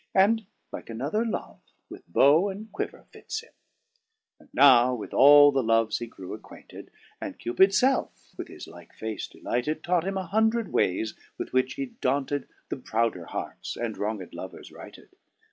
[0.15, 3.53] And, like another Love, with bow and quiver fits him.
[4.39, 6.89] 9 And now with all the Loves he grew acquainted.
[7.21, 9.83] And Cupids felfe, with his like face delighted.
[9.83, 14.71] Taught him a hundred waycs with which he daunted The prouder hearts, and wronged lovers
[14.71, 15.09] righted.